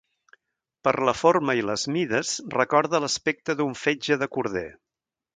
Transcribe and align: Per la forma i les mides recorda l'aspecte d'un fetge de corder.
Per 0.87 0.93
la 1.09 1.13
forma 1.17 1.55
i 1.59 1.65
les 1.69 1.83
mides 1.95 2.31
recorda 2.53 3.01
l'aspecte 3.03 3.55
d'un 3.59 3.75
fetge 3.83 4.17
de 4.23 4.29
corder. 4.39 4.65